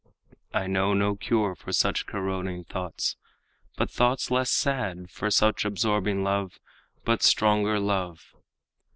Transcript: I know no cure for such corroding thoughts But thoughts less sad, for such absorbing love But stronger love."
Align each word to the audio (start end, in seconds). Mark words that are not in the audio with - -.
I 0.51 0.65
know 0.65 0.95
no 0.95 1.15
cure 1.15 1.53
for 1.53 1.71
such 1.71 2.07
corroding 2.07 2.63
thoughts 2.63 3.17
But 3.77 3.91
thoughts 3.91 4.31
less 4.31 4.49
sad, 4.49 5.11
for 5.11 5.29
such 5.29 5.63
absorbing 5.63 6.23
love 6.23 6.59
But 7.05 7.21
stronger 7.21 7.79
love." 7.79 8.33